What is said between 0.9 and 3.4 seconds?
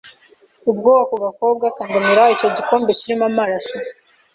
ako gakobwa kanzanira icyo gikombe kirimo